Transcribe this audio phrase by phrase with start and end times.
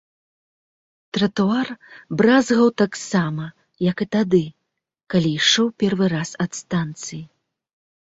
[1.17, 1.69] Тратуар
[2.23, 3.45] бразгаў таксама,
[3.91, 4.43] як і тады,
[5.15, 7.23] калі ішоў першы раз ад станцыі.